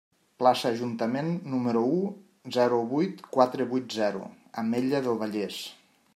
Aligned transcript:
Plaça 0.43 0.69
Ajuntament, 0.69 1.29
número 1.55 1.83
u, 1.89 1.99
zero 2.57 2.81
vuit 2.95 3.23
quatre 3.37 3.69
vuit 3.75 3.95
zero, 4.01 4.27
Ametlla 4.65 5.05
del 5.11 5.23
Vallès. 5.25 5.63